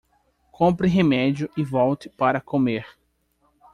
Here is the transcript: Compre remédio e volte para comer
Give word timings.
Compre 0.51 0.87
remédio 0.87 1.47
e 1.55 1.63
volte 1.63 2.09
para 2.09 2.41
comer 2.41 2.87